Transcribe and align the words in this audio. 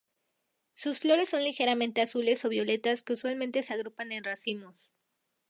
Sus 0.73 0.99
flores 1.01 1.29
son 1.29 1.43
ligeramente 1.43 2.01
azules 2.01 2.43
o 2.43 2.49
violetas 2.49 3.03
que 3.03 3.13
usualmente 3.13 3.61
se 3.61 3.75
agrupan 3.75 4.11
en 4.11 4.23
racimos. 4.23 4.91